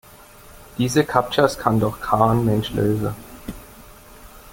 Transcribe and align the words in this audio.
Diese 0.79 1.03
Captchas 1.05 1.59
kann 1.59 1.79
doch 1.79 2.01
kein 2.01 2.43
Mensch 2.43 2.71
lösen! 2.73 3.13